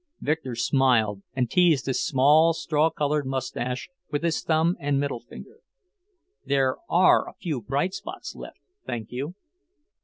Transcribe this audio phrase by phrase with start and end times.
[0.19, 5.59] Victor smiled and teased his small straw coloured moustache with his thumb and middle finger.
[6.43, 9.35] "There are a few bright spots left, thank you!"